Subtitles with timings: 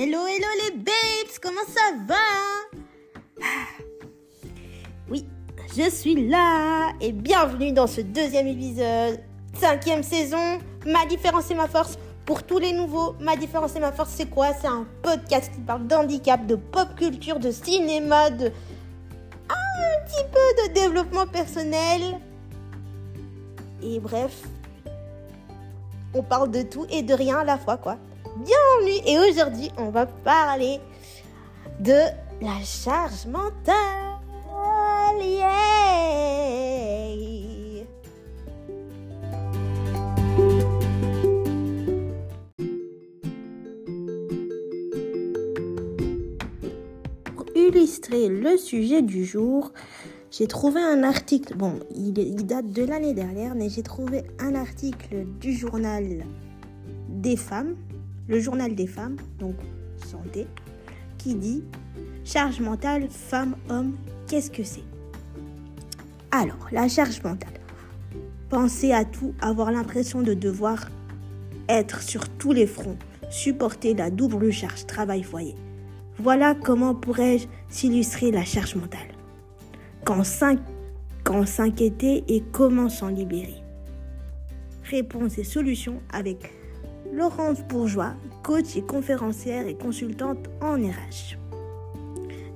[0.00, 3.44] Hello, hello les babes, comment ça va?
[5.10, 5.26] Oui,
[5.76, 9.18] je suis là et bienvenue dans ce deuxième épisode,
[9.54, 11.98] cinquième saison, ma différence et ma force.
[12.26, 14.52] Pour tous les nouveaux, ma différence et ma force, c'est quoi?
[14.60, 18.52] C'est un podcast qui parle d'handicap, de pop culture, de cinéma, de
[19.50, 22.20] un petit peu de développement personnel.
[23.82, 24.42] Et bref,
[26.14, 27.98] on parle de tout et de rien à la fois, quoi.
[28.36, 30.78] Bienvenue et aujourd'hui, on va parler
[31.80, 31.98] de
[32.40, 33.74] la charge mentale.
[47.34, 49.72] Pour illustrer le sujet du jour,
[50.30, 52.12] j'ai trouvé un article, bon, il,
[52.46, 56.24] date de l'année dernière, mais j'ai trouvé un article du journal
[57.08, 57.76] des femmes,
[58.28, 59.56] le journal des femmes, donc
[59.96, 60.46] santé,
[61.16, 61.64] qui dit
[62.24, 64.84] charge mentale, femme, homme, qu'est-ce que c'est?
[66.30, 67.54] Alors, la charge mentale.
[68.50, 70.88] Penser à tout, avoir l'impression de devoir
[71.68, 72.98] être sur tous les fronts,
[73.30, 75.54] supporter la double charge travail-foyer.
[76.18, 79.00] Voilà comment pourrais-je s'illustrer la charge mentale.
[80.04, 80.24] Quand
[81.44, 83.62] s'inquiéter et comment s'en libérer.
[84.84, 86.57] Réponse et solutions avec
[87.12, 91.36] Laurence Bourgeois, coach et conférencière et consultante en RH.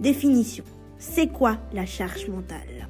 [0.00, 0.64] Définition.
[0.98, 2.88] C'est quoi la charge mentale?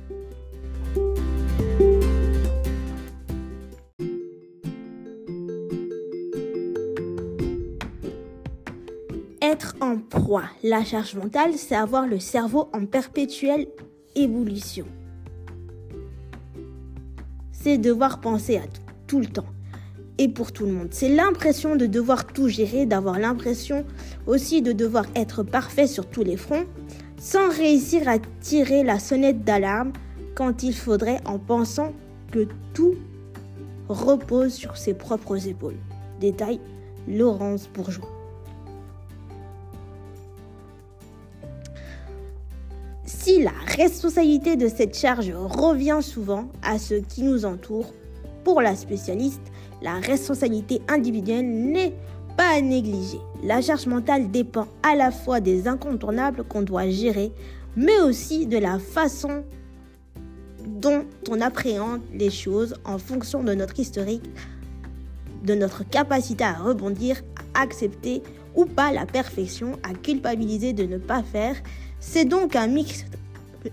[9.40, 10.44] Être en proie.
[10.62, 13.66] La charge mentale, c'est avoir le cerveau en perpétuelle
[14.14, 14.86] évolution.
[17.52, 19.46] C'est devoir penser à tout, tout le temps
[20.18, 20.88] et pour tout le monde.
[20.90, 23.84] C'est l'impression de devoir tout gérer, d'avoir l'impression
[24.26, 26.66] aussi de devoir être parfait sur tous les fronts,
[27.18, 29.92] sans réussir à tirer la sonnette d'alarme
[30.34, 31.92] quand il faudrait en pensant
[32.30, 32.94] que tout
[33.88, 35.76] repose sur ses propres épaules.
[36.20, 36.60] Détail,
[37.08, 38.08] Laurence Bourgeois.
[43.04, 47.92] Si la responsabilité de cette charge revient souvent à ceux qui nous entourent,
[48.44, 51.94] pour la spécialiste, la responsabilité individuelle n'est
[52.36, 53.20] pas à négliger.
[53.42, 57.32] La charge mentale dépend à la fois des incontournables qu'on doit gérer,
[57.76, 59.44] mais aussi de la façon
[60.66, 64.24] dont on appréhende les choses en fonction de notre historique,
[65.44, 67.20] de notre capacité à rebondir,
[67.54, 68.22] à accepter
[68.54, 71.56] ou pas la perfection, à culpabiliser de ne pas faire.
[72.00, 73.04] C'est donc un mix,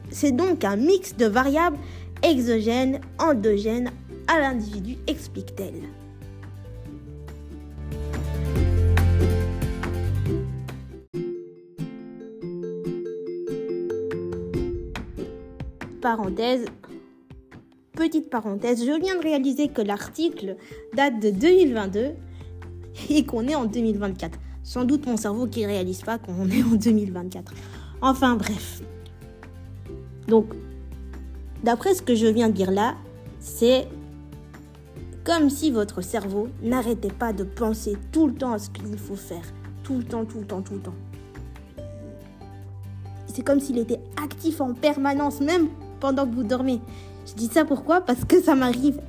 [0.09, 1.77] c'est donc un mix de variables
[2.23, 3.91] exogènes, endogènes
[4.29, 5.81] à l'individu, explique-t-elle.
[15.99, 16.65] Parenthèse,
[17.93, 20.57] petite parenthèse, je viens de réaliser que l'article
[20.93, 22.11] date de 2022
[23.09, 24.39] et qu'on est en 2024.
[24.61, 27.51] Sans doute mon cerveau qui réalise pas qu'on est en 2024.
[28.01, 28.83] Enfin bref.
[30.27, 30.53] Donc,
[31.63, 32.95] d'après ce que je viens de dire là,
[33.39, 33.87] c'est
[35.29, 39.15] comme si votre cerveau n'arrêtait pas de penser tout le temps à ce qu'il faut
[39.15, 39.43] faire.
[39.83, 40.95] Tout le temps, tout le temps, tout le temps.
[43.27, 45.67] C'est comme s'il était actif en permanence, même
[45.99, 46.81] pendant que vous dormez.
[47.27, 48.01] Je dis ça pourquoi?
[48.01, 48.99] Parce que ça m'arrive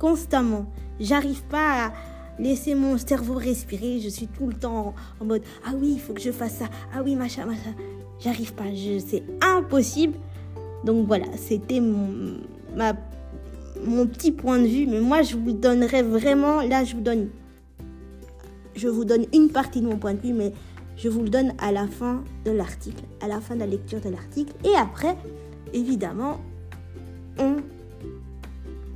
[0.00, 0.66] constamment.
[0.98, 1.92] J'arrive pas à
[2.40, 4.00] laisser mon cerveau respirer.
[4.00, 6.66] Je suis tout le temps en, mode Ah oui, il faut que je fasse ça.
[6.92, 7.72] Ah oui, machin, machin.
[8.18, 8.64] J'arrive pas.
[8.74, 10.18] Je, c'est impossible.
[10.82, 12.38] Donc voilà, c'était mon,
[12.74, 12.94] ma,
[13.84, 14.86] mon petit point de vue.
[14.86, 16.62] Mais moi, je vous donnerai vraiment.
[16.62, 17.28] Là, je vous donne.
[18.74, 20.52] Je vous donne une partie de mon point de vue, mais
[20.96, 24.00] je vous le donne à la fin de l'article, à la fin de la lecture
[24.00, 24.52] de l'article.
[24.64, 25.16] Et après,
[25.72, 26.40] évidemment,
[27.38, 27.56] on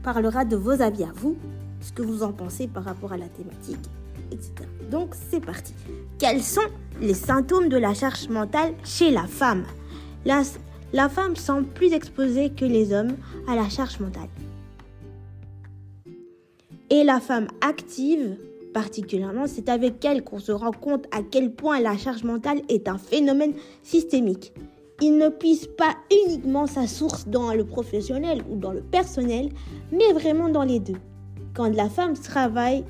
[0.02, 1.36] parlera de vos avis à vous,
[1.80, 3.88] ce que vous en pensez par rapport à la thématique,
[4.30, 4.52] etc.
[4.90, 5.74] Donc c'est parti.
[6.18, 6.60] Quels sont
[7.00, 9.64] les symptômes de la charge mentale chez la femme?
[10.24, 10.42] La,
[10.92, 13.16] la femme semble plus exposée que les hommes
[13.48, 14.28] à la charge mentale.
[16.92, 18.36] Et la femme active,
[18.72, 22.86] particulièrement, c'est avec elle qu'on se rend compte à quel point la charge mentale est
[22.86, 24.52] un phénomène systémique
[25.02, 25.96] il ne puise pas
[26.26, 29.48] uniquement sa source dans le professionnel ou dans le personnel,
[29.90, 30.98] mais vraiment dans les deux.
[31.54, 32.84] Quand la femme travaille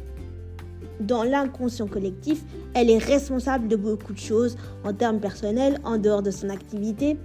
[1.00, 2.42] dans l'inconscient collectif,
[2.74, 7.16] elle est responsable de beaucoup de choses en termes personnels, en dehors de son activité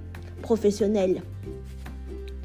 [0.41, 1.21] professionnelle.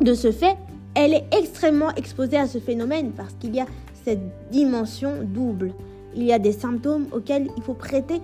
[0.00, 0.56] De ce fait,
[0.96, 3.67] elle est extrêmement exposée à ce phénomène parce qu'il y a
[4.05, 5.73] cette dimension double.
[6.15, 8.21] Il y a des symptômes auxquels il faut prêter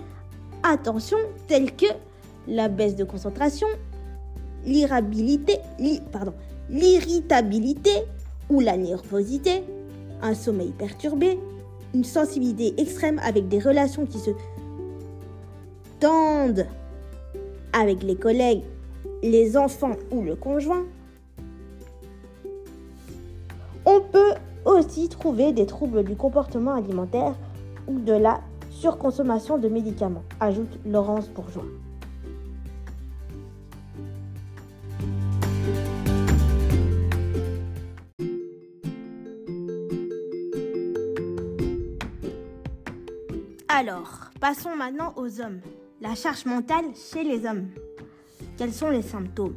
[0.62, 1.86] attention tels que
[2.46, 3.68] la baisse de concentration,
[4.64, 5.58] l'irritabilité,
[8.50, 9.62] ou la nervosité,
[10.22, 11.38] un sommeil perturbé,
[11.94, 14.30] une sensibilité extrême avec des relations qui se
[16.00, 16.66] tendent
[17.72, 18.62] avec les collègues,
[19.22, 20.84] les enfants ou le conjoint.
[23.84, 24.34] On peut
[24.68, 27.34] aussi trouver des troubles du comportement alimentaire
[27.86, 31.64] ou de la surconsommation de médicaments, ajoute Laurence Bourgeois.
[43.68, 45.60] Alors, passons maintenant aux hommes.
[46.00, 47.68] La charge mentale chez les hommes.
[48.56, 49.54] Quels sont les symptômes?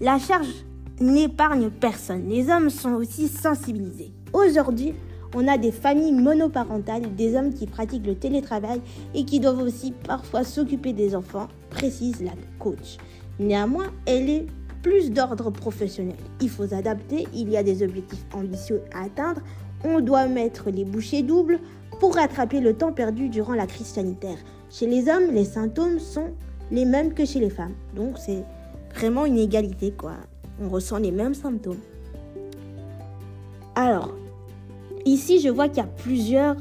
[0.00, 0.64] La charge
[1.00, 2.28] n'épargne personne.
[2.28, 4.12] Les hommes sont aussi sensibilisés.
[4.32, 4.94] Aujourd'hui,
[5.34, 8.80] on a des familles monoparentales, des hommes qui pratiquent le télétravail
[9.14, 12.96] et qui doivent aussi parfois s'occuper des enfants, précise la coach.
[13.38, 14.46] Néanmoins, elle est
[14.82, 16.16] plus d'ordre professionnel.
[16.40, 19.42] Il faut s'adapter, il y a des objectifs ambitieux à atteindre,
[19.84, 21.58] on doit mettre les bouchées doubles
[22.00, 24.38] pour rattraper le temps perdu durant la crise sanitaire.
[24.70, 26.32] Chez les hommes, les symptômes sont
[26.70, 27.74] les mêmes que chez les femmes.
[27.94, 28.44] Donc c'est
[28.94, 30.14] vraiment une égalité quoi.
[30.60, 31.80] On ressent les mêmes symptômes.
[33.74, 34.12] Alors,
[35.08, 36.56] Ici, je vois qu'il y a plusieurs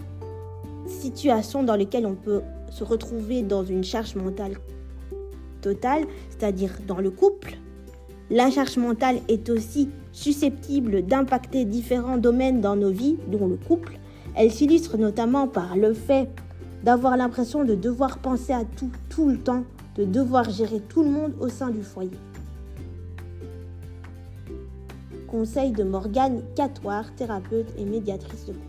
[0.85, 4.53] situations dans lesquelles on peut se retrouver dans une charge mentale
[5.61, 7.57] totale, c'est-à-dire dans le couple.
[8.29, 13.99] La charge mentale est aussi susceptible d'impacter différents domaines dans nos vies, dont le couple.
[14.33, 16.29] Elle s'illustre notamment par le fait
[16.85, 19.65] d'avoir l'impression de devoir penser à tout tout le temps,
[19.97, 22.17] de devoir gérer tout le monde au sein du foyer.
[25.27, 28.65] Conseil de Morgane Catoire, thérapeute et médiatrice de couple.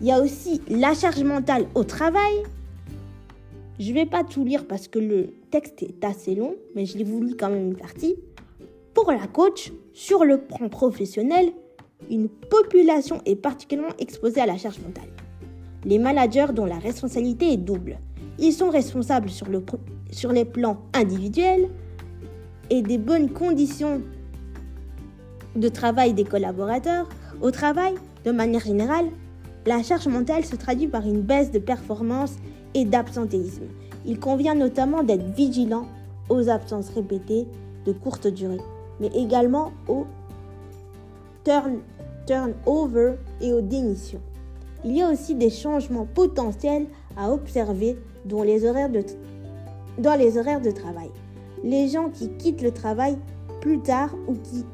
[0.00, 2.42] Il y a aussi la charge mentale au travail.
[3.78, 6.98] Je ne vais pas tout lire parce que le texte est assez long, mais je
[6.98, 8.16] l'ai voulu quand même une partie.
[8.94, 11.52] Pour la coach, sur le plan professionnel,
[12.10, 15.08] une population est particulièrement exposée à la charge mentale.
[15.84, 17.98] Les managers dont la responsabilité est double.
[18.38, 19.64] Ils sont responsables sur, le,
[20.10, 21.68] sur les plans individuels
[22.68, 24.02] et des bonnes conditions
[25.56, 27.08] de travail des collaborateurs,
[27.40, 27.94] au travail,
[28.24, 29.06] de manière générale,
[29.66, 32.34] la charge mentale se traduit par une baisse de performance
[32.74, 33.64] et d'absentéisme.
[34.04, 35.86] Il convient notamment d'être vigilant
[36.28, 37.46] aux absences répétées
[37.84, 38.60] de courte durée,
[39.00, 40.06] mais également au
[41.44, 41.78] turn,
[42.26, 44.20] turnover et aux démissions.
[44.84, 46.86] Il y a aussi des changements potentiels
[47.16, 49.04] à observer dans les horaires de,
[49.98, 51.10] dans les horaires de travail.
[51.64, 53.16] Les gens qui quittent le travail
[53.60, 54.64] plus tard ou qui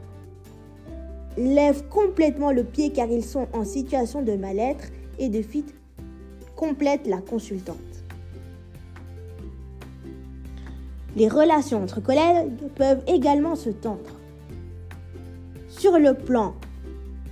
[1.36, 4.88] lèvent complètement le pied car ils sont en situation de mal-être
[5.18, 5.74] et de fuite,
[6.56, 7.76] complète la consultante.
[11.16, 14.18] Les relations entre collègues peuvent également se tendre.
[15.68, 16.54] Sur le plan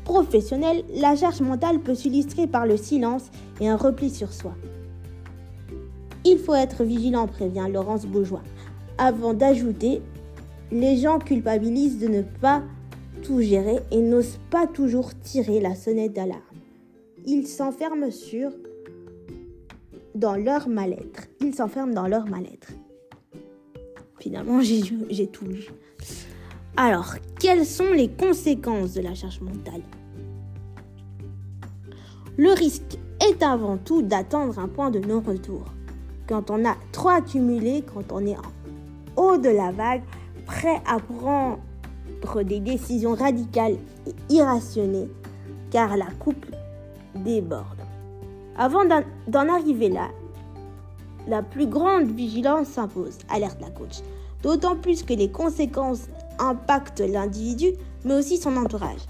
[0.05, 3.31] professionnel, la charge mentale peut s'illustrer par le silence
[3.61, 4.55] et un repli sur soi.
[6.25, 8.43] Il faut être vigilant, prévient Laurence Bourgeois,
[8.99, 10.03] avant d'ajouter
[10.71, 12.63] les gens culpabilisent de ne pas
[13.21, 16.41] tout gérer et n'osent pas toujours tirer la sonnette d'alarme.
[17.27, 18.51] Ils s'enferment sur
[20.15, 21.29] dans leur mal-être.
[21.41, 22.73] Ils s'enferment dans leur mal-être.
[24.19, 25.69] Finalement, j'ai tout lu.
[26.77, 29.83] Alors, quelles sont les conséquences de la charge mentale?
[32.37, 35.65] Le risque est avant tout d'attendre un point de non-retour.
[36.27, 40.03] Quand on a trop accumulé, quand on est en haut de la vague,
[40.47, 41.59] prêt à prendre
[42.45, 43.77] des décisions radicales
[44.07, 45.09] et irrationnées,
[45.71, 46.47] car la coupe
[47.15, 47.81] déborde.
[48.57, 50.09] Avant d'en arriver là,
[51.27, 54.01] la plus grande vigilance s'impose, alerte la coach.
[54.43, 57.73] D'autant plus que les conséquences impactent l'individu,
[58.05, 59.01] mais aussi son entourage.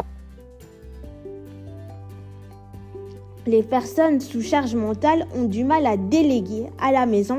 [3.46, 7.38] Les personnes sous charge mentale ont du mal à déléguer à la maison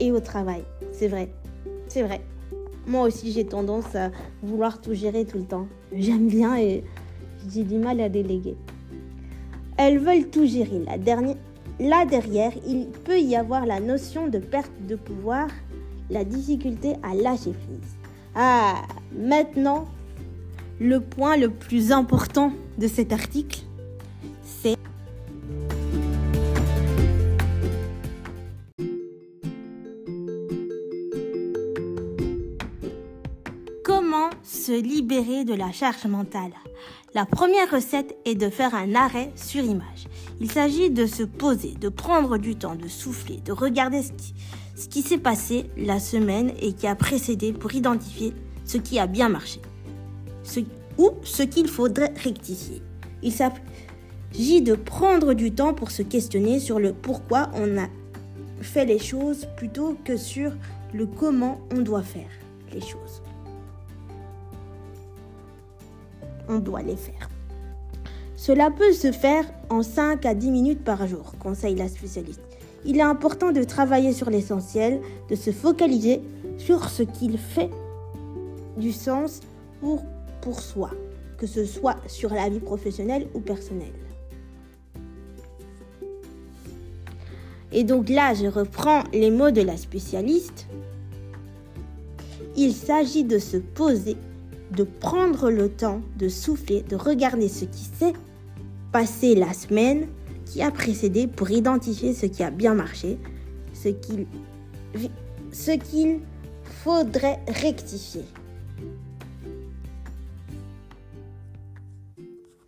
[0.00, 0.62] et au travail.
[0.92, 1.30] C'est vrai,
[1.88, 2.20] c'est vrai.
[2.90, 4.10] Moi aussi, j'ai tendance à
[4.42, 5.68] vouloir tout gérer tout le temps.
[5.92, 6.82] J'aime bien et
[7.48, 8.56] j'ai du mal à déléguer.
[9.76, 10.80] Elles veulent tout gérer.
[10.80, 10.96] Là,
[11.78, 15.46] là derrière, il peut y avoir la notion de perte de pouvoir,
[16.10, 17.96] la difficulté à lâcher prise.
[18.34, 18.82] Ah,
[19.16, 19.84] maintenant,
[20.80, 23.60] le point le plus important de cet article,
[34.70, 36.52] se libérer de la charge mentale.
[37.12, 40.06] La première recette est de faire un arrêt sur image.
[40.40, 44.00] Il s'agit de se poser, de prendre du temps, de souffler, de regarder
[44.76, 48.32] ce qui, s'est passé la semaine et qui a précédé pour identifier
[48.64, 49.60] ce qui a bien marché
[50.44, 50.60] ce,
[50.98, 52.80] ou ce qu'il faudrait rectifier.
[53.24, 57.88] Il s'agit de prendre du temps pour se questionner sur le pourquoi on a
[58.60, 60.52] fait les choses plutôt que sur
[60.94, 62.30] le comment on doit faire
[62.72, 63.20] les choses.
[66.50, 67.30] On doit les faire.
[68.34, 72.40] Cela peut se faire en 5 à 10 minutes par jour, conseille la spécialiste.
[72.84, 76.20] Il est important de travailler sur l'essentiel, de se focaliser
[76.58, 77.70] sur ce qu'il fait
[78.76, 79.40] du sens
[79.80, 80.02] pour,
[80.40, 80.90] pour soi,
[81.38, 83.92] que ce soit sur la vie professionnelle ou personnelle.
[87.72, 90.66] Et donc là, je reprends les mots de la spécialiste.
[92.56, 94.16] Il s'agit de se poser,
[94.70, 98.12] de prendre le temps de souffler, de regarder ce qui s'est
[98.92, 100.08] passé la semaine
[100.44, 103.18] qui a précédé pour identifier ce qui a bien marché,
[103.72, 104.26] ce qu'il
[106.64, 108.24] faudrait rectifier.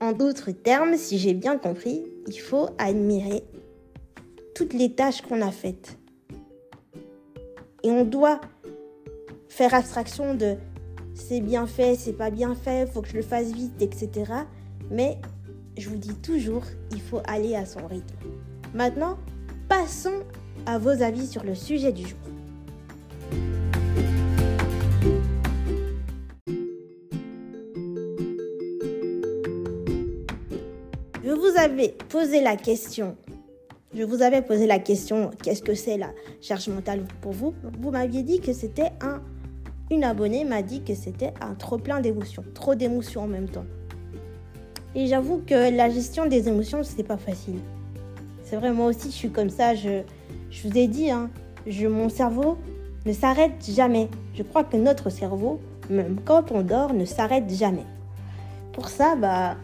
[0.00, 3.44] En d'autres termes, si j'ai bien compris, il faut admirer
[4.54, 5.96] toutes les tâches qu'on a faites.
[7.84, 8.40] Et on doit
[9.48, 10.56] faire abstraction de
[11.22, 14.32] c'est bien fait, c'est pas bien fait, faut que je le fasse vite, etc.
[14.90, 15.18] Mais
[15.78, 18.14] je vous dis toujours, il faut aller à son rythme.
[18.74, 19.16] Maintenant,
[19.68, 20.24] passons
[20.66, 22.18] à vos avis sur le sujet du jour.
[31.24, 33.16] Je vous avais posé la question
[33.94, 37.52] je vous avais posé la question, qu'est-ce que c'est la charge mentale pour vous?
[37.78, 39.20] Vous m'aviez dit que c'était un...
[39.92, 43.66] Une abonnée m'a dit que c'était un trop plein d'émotions, trop d'émotions en même temps.
[44.94, 47.58] Et j'avoue que la gestion des émotions, c'est pas facile.
[48.42, 49.74] C'est vrai, moi aussi, je suis comme ça.
[49.74, 50.00] Je,
[50.50, 51.28] je vous ai dit, hein,
[51.66, 52.56] je, mon cerveau
[53.04, 54.08] ne s'arrête jamais.
[54.34, 57.84] Je crois que notre cerveau, même quand on dort, ne s'arrête jamais.
[58.72, 59.56] Pour ça, bah,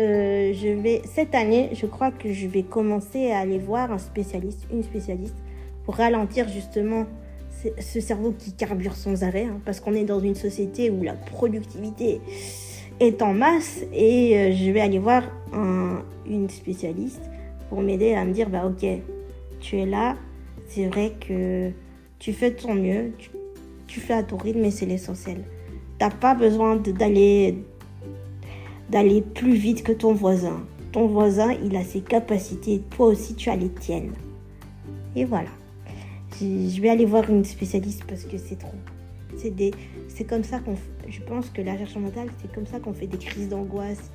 [0.00, 3.98] euh, je vais, cette année, je crois que je vais commencer à aller voir un
[3.98, 5.36] spécialiste, une spécialiste,
[5.86, 7.06] pour ralentir justement
[7.80, 11.14] ce cerveau qui carbure sans arrêt, hein, parce qu'on est dans une société où la
[11.14, 12.20] productivité
[13.00, 15.22] est en masse et euh, je vais aller voir
[16.26, 17.22] une spécialiste
[17.68, 18.86] pour m'aider à me dire, bah ok,
[19.60, 20.16] tu es là,
[20.68, 21.70] c'est vrai que
[22.18, 23.30] tu fais de ton mieux, tu,
[23.86, 25.44] tu fais à ton rythme et c'est l'essentiel.
[25.98, 27.58] T'as pas besoin d'aller
[28.90, 30.64] d'aller plus vite que ton voisin.
[30.92, 34.12] Ton voisin, il a ses capacités, toi aussi tu as les tiennes.
[35.16, 35.50] Et voilà.
[36.40, 38.74] Je vais aller voir une spécialiste parce que c'est trop.
[39.36, 39.72] C'est des,
[40.08, 40.74] c'est comme ça qu'on,
[41.08, 44.10] je pense que la recherche mentale, c'est comme ça qu'on fait des crises d'angoisse.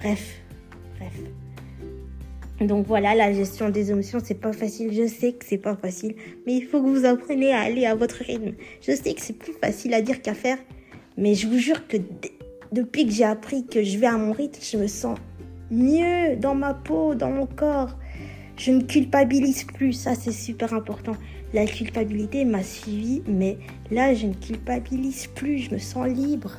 [0.00, 0.40] Bref,
[0.98, 1.20] bref.
[2.60, 4.92] Donc voilà, la gestion des émotions, c'est pas facile.
[4.92, 6.14] Je sais que c'est pas facile,
[6.46, 8.52] mais il faut que vous appreniez à aller à votre rythme.
[8.82, 10.58] Je sais que c'est plus facile à dire qu'à faire,
[11.16, 11.96] mais je vous jure que
[12.72, 15.18] depuis que j'ai appris que je vais à mon rythme, je me sens
[15.70, 17.96] mieux dans ma peau, dans mon corps.
[18.60, 21.16] Je ne culpabilise plus, ça c'est super important.
[21.54, 23.56] La culpabilité m'a suivi, mais
[23.90, 26.58] là je ne culpabilise plus, je me sens libre.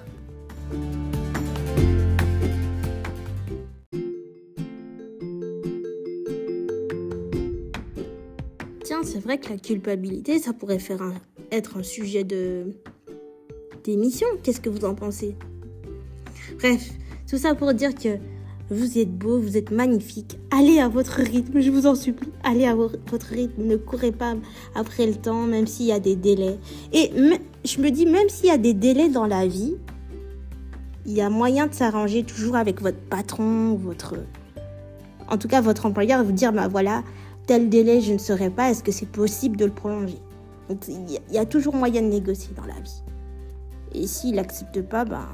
[8.84, 11.04] Tiens, c'est vrai que la culpabilité, ça pourrait faire
[11.52, 12.74] être un sujet de
[13.84, 14.26] d'émission.
[14.42, 15.36] Qu'est-ce que vous en pensez?
[16.58, 16.90] Bref,
[17.30, 18.18] tout ça pour dire que
[18.72, 20.40] vous êtes beau, vous êtes magnifique.
[20.50, 22.32] Allez à votre rythme, je vous en supplie.
[22.44, 24.34] Allez à votre rythme, ne courez pas
[24.76, 26.58] après le temps, même s'il y a des délais.
[26.94, 27.12] Et
[27.66, 29.76] je me dis, même s'il y a des délais dans la vie,
[31.06, 34.16] il y a moyen de s'arranger toujours avec votre patron, votre...
[35.28, 37.04] En tout cas, votre employeur, vous dire, bah voilà,
[37.48, 40.20] tel délai, je ne saurais pas, est-ce que c'est possible de le prolonger?
[40.88, 43.04] Il y a toujours moyen de négocier dans la vie.
[43.94, 45.28] Et s'il n'accepte pas, bah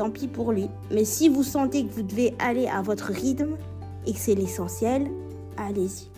[0.00, 0.68] tant pis pour lui.
[0.90, 3.56] Mais si vous sentez que vous devez aller à votre rythme
[4.06, 5.10] et que c'est l'essentiel,
[5.58, 6.08] allez-y.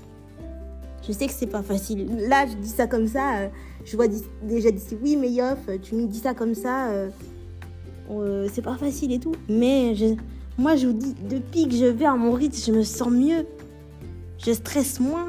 [1.05, 2.29] Je sais que c'est pas facile.
[2.29, 3.39] Là, je dis ça comme ça.
[3.39, 3.49] Euh,
[3.85, 4.07] je vois
[4.45, 6.91] déjà d'ici, oui, mais Yoff, tu me dis ça comme ça.
[6.91, 7.11] Euh,
[8.13, 9.35] euh, c'est pas facile et tout.
[9.49, 9.97] Mais
[10.57, 13.47] moi, je vous dis, depuis que je vais à mon rythme, je me sens mieux.
[14.39, 15.27] Je stresse moins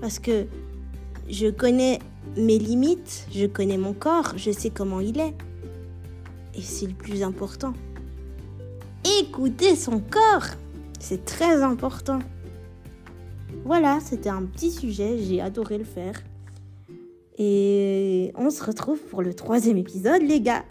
[0.00, 0.46] parce que
[1.28, 1.98] je connais
[2.36, 5.34] mes limites, je connais mon corps, je sais comment il est.
[6.54, 7.72] Et c'est le plus important
[9.20, 10.46] écouter son corps.
[11.00, 12.18] C'est très important.
[13.64, 16.22] Voilà, c'était un petit sujet, j'ai adoré le faire.
[17.38, 20.64] Et on se retrouve pour le troisième épisode, les gars.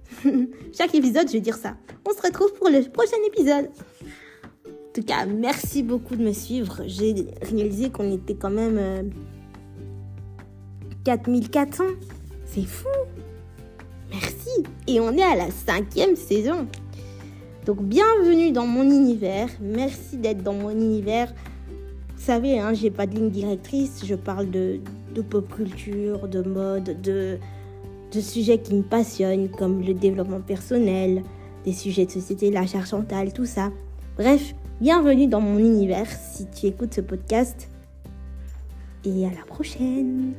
[0.76, 1.76] Chaque épisode, je vais dire ça.
[2.08, 3.68] On se retrouve pour le prochain épisode.
[4.66, 6.82] En tout cas, merci beaucoup de me suivre.
[6.86, 9.12] J'ai réalisé qu'on était quand même
[11.04, 11.84] 4400.
[11.84, 11.86] Euh,
[12.46, 12.88] C'est fou.
[14.10, 14.64] Merci.
[14.88, 16.66] Et on est à la cinquième saison.
[17.70, 19.48] Donc bienvenue dans mon univers.
[19.60, 21.32] Merci d'être dans mon univers.
[22.16, 24.02] Vous savez, hein, j'ai pas de ligne directrice.
[24.04, 24.80] Je parle de,
[25.30, 27.38] pop culture, de mode, de,
[28.12, 31.22] de sujets qui me passionnent, comme le développement personnel,
[31.64, 33.70] des sujets de société, la charge mentale, tout ça.
[34.16, 37.68] Bref, bienvenue dans mon univers si tu écoutes ce podcast.
[39.04, 40.32] Et à la prochaine